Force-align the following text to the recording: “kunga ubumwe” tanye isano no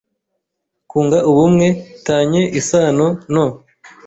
“kunga 0.89 1.19
ubumwe” 1.29 1.67
tanye 2.05 2.41
isano 2.59 3.07
no 3.33 3.45